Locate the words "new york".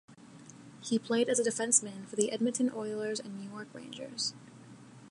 3.39-3.67